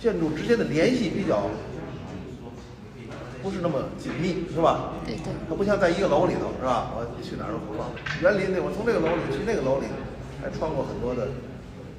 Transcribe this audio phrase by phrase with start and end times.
[0.00, 1.50] 建筑之间的联系比较
[3.42, 4.94] 不是那么紧密，是吧？
[5.04, 5.32] 对对。
[5.48, 6.92] 它不像在一个楼里头，是吧？
[6.96, 9.86] 我去哪儿都方园林那我从这个楼里去那个楼里，
[10.42, 11.28] 还穿过很多的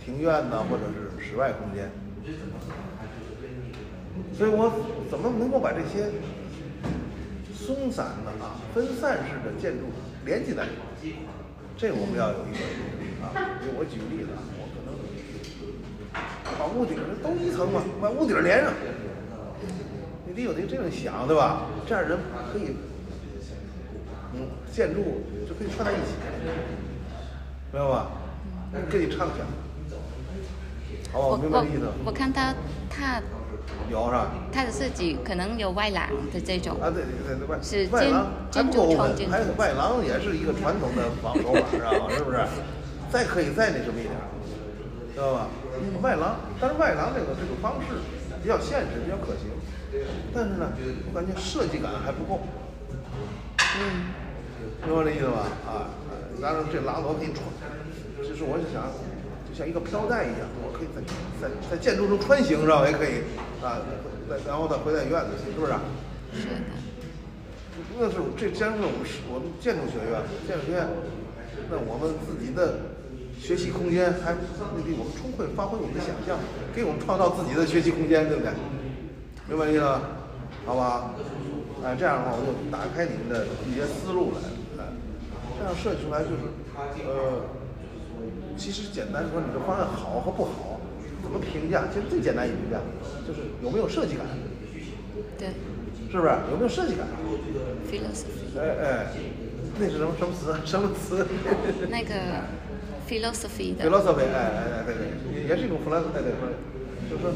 [0.03, 1.89] 庭院呐，或者是室外空间。
[4.37, 4.71] 所以我
[5.09, 6.09] 怎么能够把这些
[7.53, 9.85] 松散的啊、分散式的建筑
[10.25, 10.65] 连起来？
[11.77, 12.61] 这个我们要有一个
[13.25, 14.93] 啊，就我举个例子啊，我可能
[16.13, 18.73] 把屋顶都一层嘛，把屋顶连上，
[20.25, 21.63] 你得有这这种想，对吧？
[21.87, 22.17] 这样人
[22.51, 22.75] 可以，
[24.33, 26.13] 嗯，建筑就可以串在一起，
[27.71, 28.07] 明白吧？
[28.89, 29.45] 可以畅想，
[31.13, 31.27] 好吧？
[31.27, 32.53] 我明白这意思我我看他
[32.89, 33.21] 他
[33.89, 34.31] 有是吧？
[34.51, 42.13] 他的设计可能有外廊的这种，啊，对对对，外是建外廊还建筑重建，还有外廊也是一个传统的仿手法， 知道吧？
[42.15, 42.39] 是不是？
[43.09, 44.13] 再可以再那什么一点，
[45.13, 45.47] 知道吧？
[46.01, 47.99] 外廊，但是外廊这个这个方式
[48.41, 49.49] 比较现实，比较可行，
[50.33, 50.71] 但是呢，
[51.07, 52.41] 我感觉设计感还不够，
[53.57, 54.11] 嗯，
[54.85, 55.47] 明白这意思吧？
[55.65, 55.93] 啊，
[56.41, 57.45] 当然这廊我可以穿，
[58.17, 58.89] 就是我是想，
[59.47, 61.01] 就像一个飘带一样，我可以在
[61.39, 62.87] 在在建筑中穿行，知道吧？
[62.87, 63.23] 也可以
[63.63, 63.79] 啊，
[64.29, 65.73] 再然后再回到院子去，是不是？
[66.33, 66.55] 是的，
[67.99, 70.87] 那是这将是我们是我们建筑学院，建筑学院，
[71.69, 72.95] 那我们自己的
[73.41, 74.35] 学习空间还
[74.77, 76.37] 那得我们充分发挥我们的想象，
[76.75, 78.53] 给我们创造自己的学习空间，对不对？
[79.49, 80.01] 明白意思吧？
[80.65, 81.15] 好吧？
[81.83, 84.39] 哎，这样的话我就打开你们的一些思路来，
[84.77, 84.93] 哎，
[85.57, 86.45] 这样设计出来就是，
[87.09, 87.49] 呃，
[88.55, 90.79] 其实简单说，你这方案好和不好，
[91.23, 91.89] 怎么评价？
[91.91, 92.77] 其实最简单一评价
[93.27, 94.27] 就是有没有设计感，
[95.39, 95.49] 对
[96.13, 96.29] 是不是？
[96.53, 97.09] 有没有设计感
[97.89, 99.07] ？，philosophy 哎哎，
[99.79, 100.53] 那是什么什么词？
[100.63, 101.25] 什么词
[101.89, 102.13] 那个
[103.11, 103.75] philosophy。
[103.75, 106.31] philosophy，哎哎哎，对对，也是一种 philosophy，对对，
[107.11, 107.35] 就是说，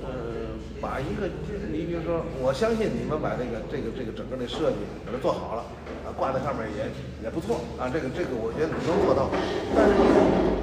[0.00, 5.68] 呃，把一个就是，你比如说，我相信你们把这个这个这个整个的设计给它做好了，
[6.08, 6.88] 啊，挂在上面也
[7.20, 9.28] 也不错啊，这个这个我觉得能做到，
[9.76, 10.08] 但是你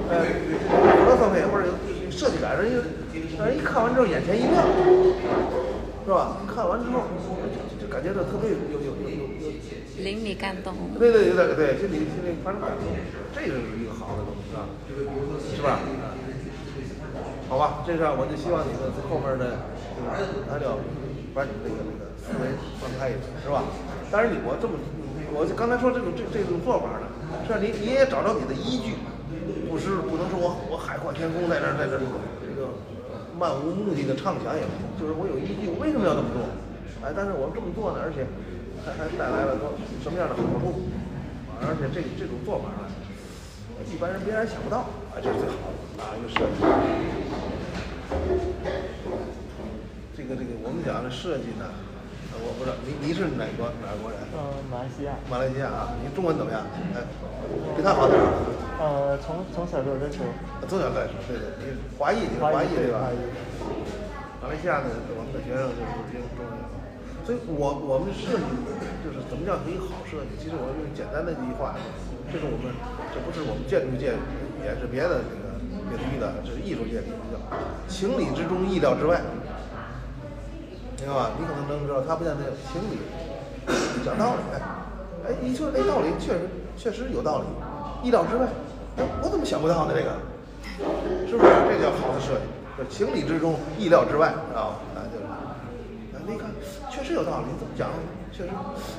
[0.10, 0.26] 呃
[1.06, 2.82] ，philosophy 或者有设计感，人家
[3.38, 4.66] 让人一看完之后眼前一亮，
[6.02, 6.42] 是吧？
[6.50, 8.81] 看完之后就就感觉到特别有有。
[10.02, 12.90] 邻里感动，对对对对对，心里心里发生感动，
[13.34, 14.66] 这个是一个好的东西啊，
[15.56, 15.80] 是吧？
[17.48, 19.62] 好吧，这样我就希望你们后面的，
[19.94, 20.66] 就是还得
[21.36, 23.64] 把你们这个这个思维放开一点，是吧？
[24.10, 24.74] 但是你我这么，
[25.36, 27.06] 我就刚才说这种这这种做法呢，
[27.46, 28.96] 是你你也找着你的依据，
[29.70, 32.02] 不是不能说我我海阔天空在这儿在这儿
[32.42, 32.74] 这个
[33.38, 36.42] 漫无目的的畅想也不行，就是我有依据，我为什么要这么做？
[37.04, 38.24] 哎，但是我这么做呢，而且
[38.86, 40.90] 还还带来了多什么样的好处？
[41.50, 42.90] 啊而且这这种做法呢，
[43.86, 44.80] 一般人别人想不到，
[45.14, 46.58] 啊，这是最好的啊，一个设计。
[50.18, 51.70] 这个这个，我们讲的设计呢，
[52.34, 54.18] 呃我不知道你你是哪国哪国人？
[54.34, 55.14] 嗯，马来西亚。
[55.30, 56.66] 马来西亚啊，你中文怎么样？
[56.98, 57.06] 哎，
[57.78, 58.26] 比他好点儿。
[58.82, 60.26] 呃，从从小就在说。
[60.66, 63.14] 从小在说，对对，你华裔，你是华裔对吧华？
[63.14, 63.22] 裔。
[64.42, 66.58] 马来西亚的我们的学生就是英中文，
[67.26, 68.44] 所以我我们设计
[69.06, 70.36] 就是怎么叫一个好设计？
[70.42, 71.76] 其实我用简单的一句话，
[72.32, 72.74] 这是我们
[73.14, 74.18] 这不是我们建筑界，
[74.66, 77.38] 也是别的那个领域的，这是艺术界里叫
[77.88, 79.22] 情理之中，意料之外。
[81.02, 81.32] 明白吧？
[81.40, 83.02] 你可能能知道，他不像那个情理，
[84.06, 84.62] 讲道理，哎，
[85.30, 86.42] 哎，你说那道理确实
[86.78, 87.46] 确实有道理，
[88.08, 88.46] 意料之外，
[88.98, 89.94] 哎，我怎么想不到呢？
[89.96, 90.18] 这个，
[91.26, 91.50] 是不是？
[91.70, 92.46] 这叫好的设计，
[92.78, 95.21] 就情理之中，意料之外，啊，啊，就是，哎，你
[97.14, 97.90] 有道理，你怎么讲？
[98.32, 98.50] 确实，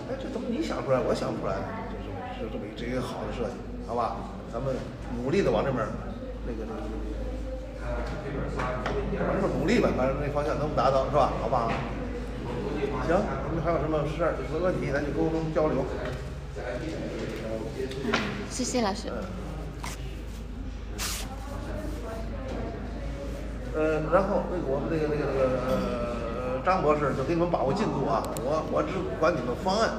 [0.09, 1.57] 哎，这怎么你想出来，我想不出来？
[1.89, 2.05] 就是
[2.37, 3.57] 是这么一这一个好的设计，
[3.87, 4.17] 好吧？
[4.53, 4.75] 咱们
[5.17, 5.89] 努力的往这边儿，
[6.47, 6.83] 那个那个。
[9.25, 11.33] 往这边努力吧，反正那方向能达到是吧？
[11.41, 11.73] 好吧？
[13.07, 13.17] 行，
[13.51, 15.85] 你们还有什么事儿、有问题，咱就沟通交流。
[18.51, 19.09] 谢谢老师。
[19.11, 19.25] 嗯
[23.75, 25.72] 呃，然后那个我们那个那个那个呃
[26.65, 29.91] 张博士就给你们把握进度啊，我我只管你们方案，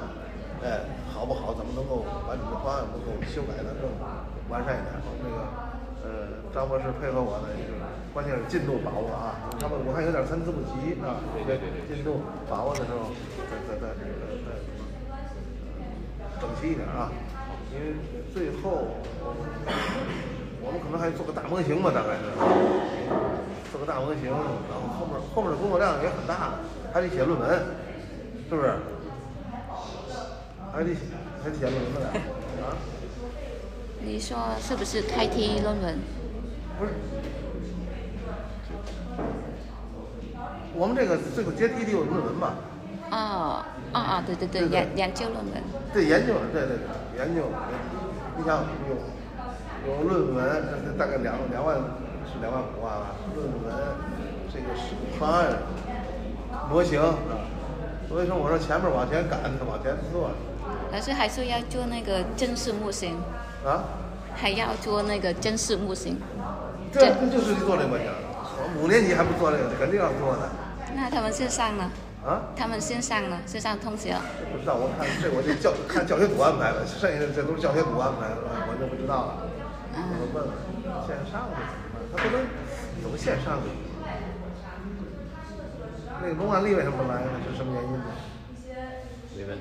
[0.63, 0.80] 哎，
[1.12, 1.54] 好不好？
[1.54, 3.92] 怎么能够把你们方案能够修改的更
[4.48, 4.95] 完善一点？
[5.19, 5.44] 那个
[6.07, 7.75] 呃张博士配合我呢，就是
[8.15, 13.12] 关键是进度把握啊，他们我看有点参差不齐啊，对对对，进度把握的时候
[13.51, 14.56] 再再再这个再
[16.39, 17.12] 整齐一点啊，
[17.75, 18.00] 因为
[18.31, 18.95] 最后
[20.63, 22.31] 我们可能还做个大模型吧，大概是。
[23.73, 26.51] 做个大模型，然后后面后面的工作量也很大，
[26.93, 27.49] 还得写论文，
[28.47, 28.71] 是不是？
[30.71, 30.99] 还得写
[31.43, 32.09] 还得写论文呢，
[32.61, 32.77] 啊？
[33.99, 35.97] 你说是不是开题论文？
[36.77, 36.91] 不是，
[40.75, 42.53] 我们这个这个阶梯得有论文吧？
[43.09, 45.53] 哦哦哦，对对对，对对研研究论文。
[45.91, 47.49] 对，研究，对对对，研究。
[48.37, 48.93] 你想有
[49.89, 51.75] 有论文，这大概两两万
[52.33, 53.62] 是两万五啊，论文
[54.51, 55.59] 这个是方案
[56.69, 57.15] 模型啊。
[58.09, 59.39] 所以说我说前面往前赶，
[59.69, 60.31] 往前做
[60.91, 63.18] 老师还是要做那个真实模型，
[63.65, 64.01] 啊。
[64.35, 66.18] 还要做那个真实模型。
[66.91, 70.50] 这这就是做这模型，我五年级还不做这个，肯定要做的
[70.95, 71.91] 那他们线上呢？
[72.25, 72.50] 啊。
[72.56, 73.38] 他们线上呢？
[73.45, 74.18] 线上通学。
[74.51, 79.45] 不知道，我看这我得教看教学组安排的，剩下的这都是教学组安排的，我就不知道了。
[79.94, 80.50] 我问问
[81.06, 81.57] 线上的？
[82.15, 82.45] 他不能
[83.01, 83.63] 怎么线上的？
[86.21, 87.27] 那个龙安利为什么不来呢？
[87.50, 88.06] 是什么原因呢？
[89.36, 89.57] 没问。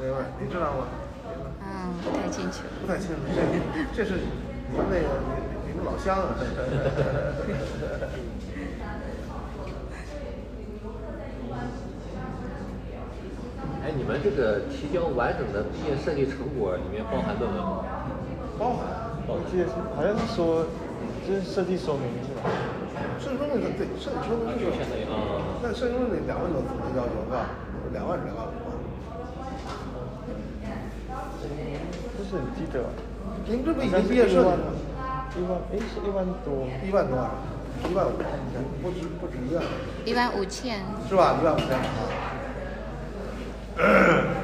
[0.00, 0.86] 没问，你知道吗？
[1.60, 2.62] 嗯，不太清楚。
[2.80, 3.22] 不太清楚，
[3.94, 4.20] 这这是
[4.70, 6.36] 你们那个你你们老乡啊。
[13.84, 17.84] 哎，你们这个提交完整的毕业设计成果里面包含论文吗？
[18.58, 18.86] 包含。
[19.28, 20.64] 我记得是好像是说，
[21.26, 22.50] 就是设计说明是吧？
[23.18, 25.14] 设计说明对，设计说明是就相当于啊，
[25.62, 27.50] 那设计说明得两万多字的要求是吧？
[27.92, 28.46] 两万是两万。
[32.16, 32.80] 不是很记得。
[33.46, 34.72] 你们这不已经毕业设计一万了吗？
[35.36, 36.66] 一万，哎是一万多。
[36.86, 37.30] 一万多啊？
[37.88, 38.10] 一万五，
[38.82, 39.62] 不止不止一万，
[40.04, 40.80] 一万五千。
[41.08, 41.36] 是吧？
[41.40, 41.84] 一万五千啊。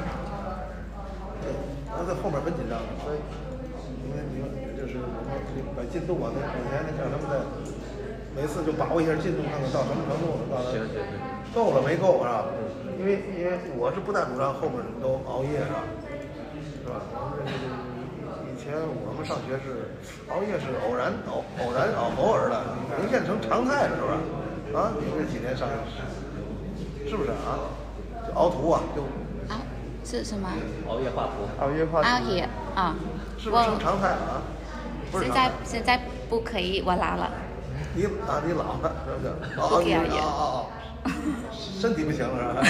[1.94, 3.18] 那在后面很紧张的，所以
[5.76, 7.36] 把进度啊，那每天让他们在
[8.34, 11.20] 每次就把握一下进度，看看到什么程度了，到行行行，
[11.52, 12.46] 够了没够是吧？
[12.98, 15.84] 因为因为我是不太主张后面你们都熬夜是吧？
[16.80, 17.02] 是吧？
[17.12, 17.68] 我们这个
[18.48, 19.92] 以前我们上学是
[20.30, 22.56] 熬夜是偶然偶偶然偶偶尔的，
[23.10, 24.16] 现在成常态了是吧？
[24.72, 25.68] 啊，你这几年上
[27.04, 27.58] 是不是啊？
[28.26, 29.02] 就熬图啊，就
[29.52, 29.60] 啊，
[30.04, 30.48] 是什么？
[30.88, 31.44] 熬夜画图。
[31.60, 32.08] 熬夜画图。
[32.08, 32.96] 熬夜啊。
[33.36, 34.42] 是不是成常态了啊？
[35.12, 37.30] 不是现在现在不可以，我老了。
[37.94, 39.58] 你啊，你老了是不是？
[39.60, 40.66] 不可以熬夜哦哦
[41.04, 41.10] 哦，
[41.52, 42.62] 身体不行了是吧？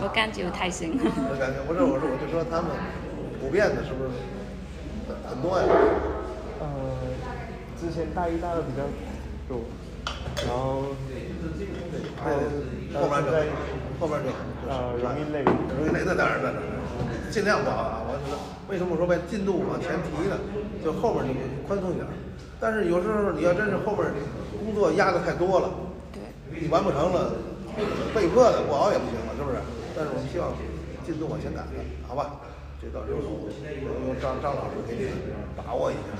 [0.00, 0.98] 我感觉太行。
[0.98, 2.70] 我感觉不是，我说我就说他们
[3.40, 4.10] 普遍的是不是
[5.06, 5.64] 很很多呀？
[6.60, 6.66] 呃，
[7.78, 8.82] 之前大一、大二比较
[9.46, 9.60] 多，
[10.46, 10.94] 然后
[12.22, 12.40] 还得
[12.98, 13.30] 后面就
[14.00, 14.30] 后面就
[14.70, 15.44] 呃容易累。
[15.44, 16.62] 容易累，那当然那当然，
[17.34, 18.06] 尽量不熬啊。
[18.06, 18.38] 我觉得
[18.70, 20.38] 为什么说把进度往前提呢？
[20.84, 21.34] 就后边你
[21.66, 22.06] 宽松一点。
[22.62, 24.06] 但是有时候你要真是后面
[24.62, 25.66] 工作压的太多了，
[26.14, 26.22] 对。
[26.62, 27.34] 你完不成了，
[28.14, 29.58] 被迫的不熬也不行了，是不是？
[29.98, 30.54] 但是我们希望
[31.04, 32.38] 进度往前赶的，好吧？
[32.80, 35.10] 这到时候由张张老师给你
[35.58, 36.14] 把握一下。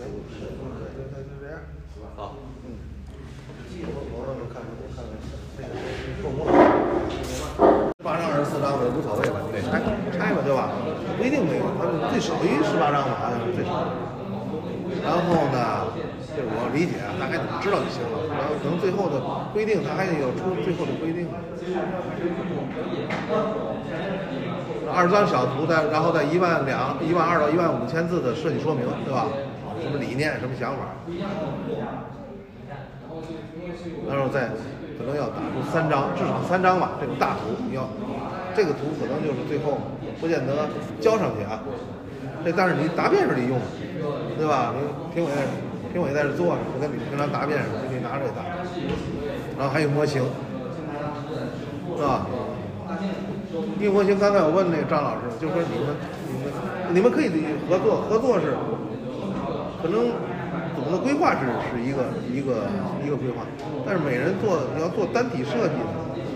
[0.00, 0.48] 行，是，
[1.12, 1.60] 那就就这样。
[2.16, 2.36] 好。
[2.64, 2.89] 嗯。
[3.78, 5.14] 我我我看看我看看
[5.54, 5.70] 那个
[6.22, 6.50] 够不够？
[7.98, 9.78] 十八张、二十四张的无所谓了，你得拆
[10.10, 10.74] 拆吧，对吧？
[11.16, 13.86] 不一定没有，他们最少于十八张吧，好像是最少。
[15.04, 15.86] 然后呢，
[16.34, 18.26] 这我理解，大概你们知道就行了。
[18.34, 19.22] 然后可能最后的
[19.52, 21.28] 规定，他还得有出最后的规定。
[24.90, 29.28] 二十张小图的，然后再一万两、一万二到一万五千字的设计说明，对吧？
[29.80, 30.96] 什么理念，什么想法？
[34.08, 34.48] 然后再
[34.98, 36.92] 可能要打出三张，至少三张吧。
[37.00, 37.88] 这个大图你要，
[38.54, 39.78] 这个图可能就是最后
[40.20, 40.68] 不见得
[41.00, 41.60] 交上去啊。
[42.44, 43.58] 这但是你答辩时得用，
[44.36, 44.72] 对吧？
[44.74, 45.30] 你评委
[45.92, 48.44] 评委在这坐着，就跟你平常答辩似的，你可以拿着这答。
[49.58, 50.22] 然后还有模型，
[51.96, 52.26] 是吧？
[53.78, 55.96] 因为模型，刚才我问那个张老师，就说你们
[56.28, 56.52] 你们
[56.94, 57.28] 你们可以
[57.68, 58.56] 合作，合作是
[59.82, 60.08] 可能
[60.82, 62.66] 总的规划是是一个一个
[63.04, 63.44] 一个规划，
[63.84, 65.76] 但是每人做你要做单体设计，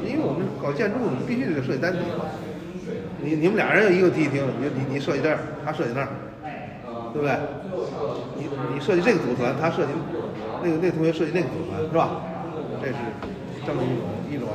[0.04, 2.26] 因为我们搞建筑，你必须得设计单体嘛。
[3.22, 6.08] 你你们俩人有一个梯厅，你你你设计这儿，他设计那儿，
[7.12, 7.32] 对不对？
[8.36, 9.92] 你你设计这个组团，他设计
[10.62, 12.20] 那个那同学设计那个组团，是吧？
[12.82, 12.94] 这是
[13.64, 14.48] 这么一种一种。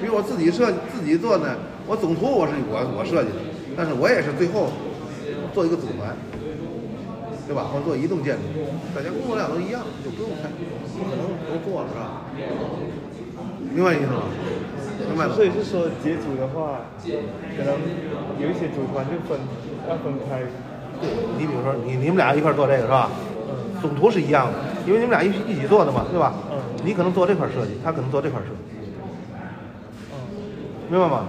[0.00, 1.54] 比如我自己设自己做呢，
[1.86, 3.36] 我总图我是我我设计的，
[3.76, 4.72] 但是我也是最后
[5.52, 6.16] 做一个组团，
[7.52, 7.68] 对吧？
[7.70, 8.48] 或者做移动建筑，
[8.96, 12.24] 大家工作量都一样，就不用太不可能都做了，是吧？
[13.74, 14.24] 明白意思吗？
[15.06, 15.34] 明白了。
[15.36, 17.76] 所以是说结组的话，可能
[18.40, 19.38] 有一些组团就分
[19.86, 20.48] 要分开。
[21.36, 23.10] 你比如说你你们俩一块做这个是吧？
[23.82, 26.32] 总图是一样的，因为你们俩一起一起做的嘛，对吧？
[26.50, 26.56] 嗯。
[26.86, 28.56] 你可能做这块设计，他可能做这块设计，
[30.08, 30.16] 嗯。
[30.88, 31.26] 明白吗？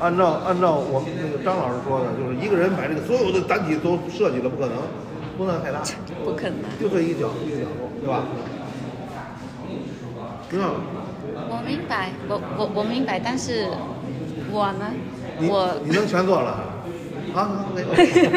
[0.00, 4.72] 按照按照我们那个张老师说的，就是一个人把这个所有的单体都设计了，不可能，
[5.40, 5.80] 工作量太大，
[6.22, 6.58] 不可能。
[6.78, 7.88] 就这一角一个角落，
[10.50, 10.74] 对吧？
[11.48, 13.68] 我明白，我我我明白，但是
[14.52, 14.92] 我呢，
[15.38, 16.60] 你我你能全做了？
[17.32, 18.12] 好，好，OK。
[18.12, 18.30] 行，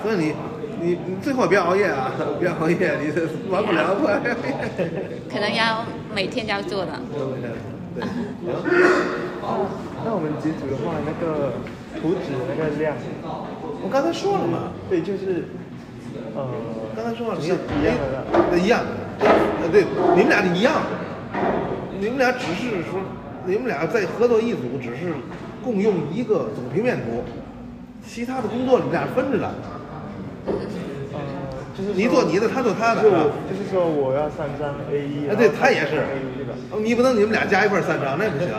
[0.00, 0.32] 所以你
[0.80, 4.20] 你你最好别熬夜啊，别熬夜，你这完不了快。
[5.28, 5.84] 可能要
[6.14, 6.92] 每天要做的。
[7.96, 8.14] 对，行。
[10.04, 11.52] 那我们几组的话，那个
[12.00, 12.94] 图纸那个量，
[13.82, 15.44] 我刚才说了嘛，对，就是
[16.34, 16.46] 呃，
[16.94, 17.48] 刚才说了，是一
[17.84, 19.26] 样的，一样的，
[19.62, 20.82] 呃，对，你们俩是一样，
[21.98, 23.00] 你们俩只是说，
[23.46, 25.12] 你们俩在合作一组，只是
[25.62, 27.22] 共用一个总平面图，
[28.06, 29.52] 其他的工作你们俩分着的，
[31.94, 33.08] 你做你的，他做他的，就
[33.56, 35.98] 是说我要三张 A 一，哎，对他也是。
[36.70, 38.48] 哦你不能你们俩加一块儿三张，那不行。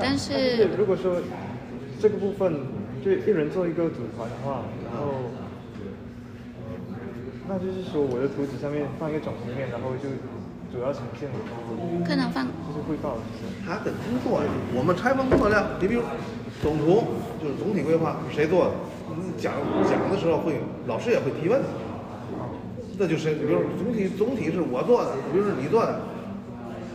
[0.00, 1.16] 但是是如果说
[2.00, 2.52] 这个部分
[3.04, 5.14] 就一人做一个组团的话，然后
[7.48, 10.08] 那就是说我的图纸上面放一个总平面，然后就
[10.72, 16.02] 主要呈现我可能放就是汇报，就是他的工作呀，我们拆分工作量，你比如
[16.62, 17.04] 总图
[17.40, 18.72] 就是总体规划谁做的，
[19.16, 19.52] 你讲
[19.88, 21.68] 讲的时候会老师也会提问的，
[22.98, 26.00] 这就是比如总体总体是我做的，比如是你做的，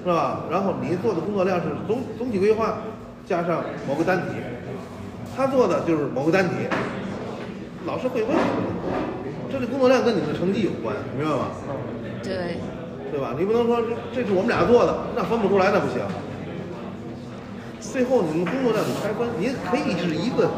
[0.03, 0.43] 是吧？
[0.49, 2.77] 然后你做的工作量是总总体规划
[3.25, 4.35] 加上某个单体，
[5.35, 6.55] 他做的就是某个单体，
[7.85, 11.49] 老师会问你，这个工作量跟你们的成绩有关，明白吗？
[12.23, 12.57] 对，
[13.11, 13.35] 对吧？
[13.37, 16.01] 你不能说这这是我们俩做的，那分不出来，那不行。
[17.79, 20.49] 最后你们工作量你拆分，你可以是一个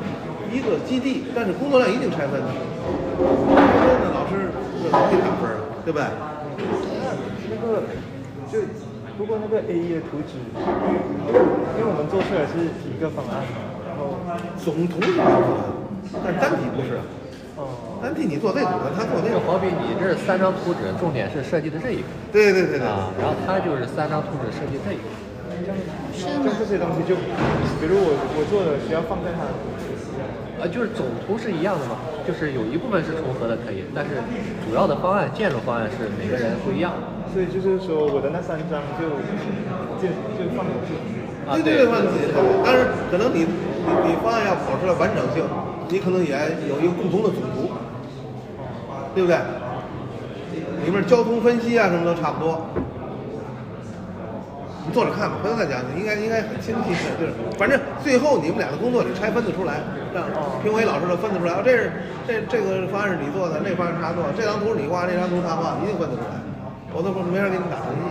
[0.51, 2.47] 一个基地，但是工作量一定拆分的。
[2.49, 4.49] 拆分呢，老师
[4.81, 6.05] 这给打分儿，对不对？
[7.49, 7.83] 那个
[8.51, 8.59] 就
[9.17, 10.37] 不过那个 A 一的图纸，
[11.77, 14.17] 因为我们做出来是一个方案嘛，然后
[14.57, 15.63] 总图是这样做的，
[16.23, 16.99] 但是单体不是。
[17.59, 19.35] 哦、单体你做这组的，他做那个。
[19.35, 22.87] 就好比你这三张图纸，重点是设计的这一个对对对对。
[22.87, 25.03] 啊，然后他就是三张图纸设计这一个。
[26.15, 26.63] 是像吗这？
[26.63, 27.19] 些东西就，
[27.81, 29.88] 比如我我做的需要放在它的图纸上，
[30.61, 31.95] 呃，就是总图是一样的嘛，
[32.27, 34.11] 就是有一部分是重合的可以，但是
[34.67, 36.93] 主要的方案、建筑方案是每个人不一样。
[37.31, 39.07] 所以就是说我的那三张就
[40.01, 40.95] 就就放进去。
[41.47, 42.43] 啊，对对对，放自己做。
[42.65, 45.43] 但是可能你你你方案要保持了完整性，
[45.87, 46.35] 你可能也
[46.67, 47.71] 有一个共同的总图，
[49.15, 49.37] 对不对？
[50.85, 52.67] 里面交通分析啊什么都差不多。
[54.85, 59.81] 你坐着看吧，回头再讲，应该应该很清晰的，就是反正最后你们俩的工作你拆分得出来，
[60.13, 60.23] 让
[60.63, 61.91] 评委老师都分得出来，哦，这是
[62.27, 66.39] 这这个方案是你做的，那方案是他做的，这张图是你画，那张图他画，一定分得出来，
[66.93, 68.03] 否则说没人给你打成绩，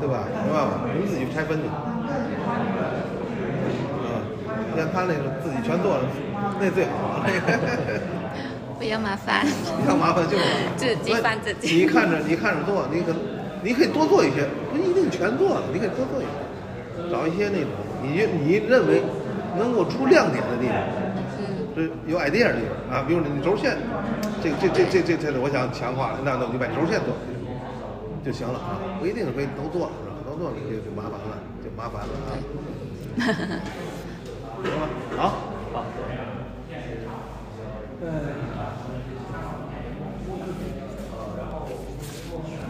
[0.00, 0.26] 对吧？
[0.44, 0.86] 明白吗？
[0.92, 1.64] 你们自己拆分去。
[4.02, 4.08] 嗯，
[4.70, 6.04] 你看他那个自己全做了，
[6.60, 7.58] 那最好，那个。
[8.78, 9.46] 不要麻烦。
[9.78, 10.42] 不要麻烦就是
[10.76, 13.14] 自己翻自己你看着你看着做，你可
[13.62, 17.70] 你可以多做一些，不一定全做了，你可以多做一些，找一些那种
[18.02, 19.02] 你你认为
[19.56, 20.76] 能够出亮点的地方，
[21.74, 23.78] 这有 idea 的地方啊，比如你轴线，
[24.42, 27.14] 这个这这这这这我想强化了，那那我就把轴线做
[28.24, 30.16] 就行了啊，不一定非都做了是吧？
[30.26, 32.30] 都做了就就麻烦了，就麻烦了啊。
[34.62, 35.22] 行吧，好。
[38.02, 38.06] 唉